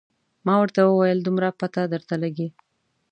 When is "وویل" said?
0.83-1.19